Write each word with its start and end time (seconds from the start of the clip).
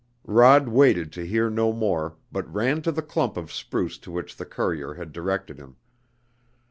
Rod 0.25 0.67
waited 0.67 1.11
to 1.11 1.27
hear 1.27 1.47
no 1.51 1.71
more, 1.71 2.15
but 2.31 2.51
ran 2.51 2.81
to 2.81 2.91
the 2.91 3.03
clump 3.03 3.37
of 3.37 3.51
spruce 3.53 3.99
to 3.99 4.09
which 4.09 4.35
the 4.35 4.45
courier 4.47 4.95
had 4.95 5.13
directed 5.13 5.59
him. 5.59 5.75